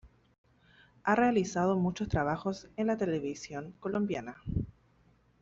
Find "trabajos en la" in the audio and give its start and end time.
2.09-2.97